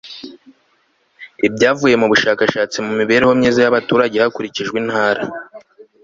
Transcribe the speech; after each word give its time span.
ibyavuye 1.47 1.95
mu 2.01 2.07
bushakashatsi 2.11 2.77
ku 2.85 2.89
mibereho 2.99 3.31
myiza 3.39 3.59
y'abaturage 3.61 4.15
hakurikijwe 4.23 4.75
intara 4.83 5.21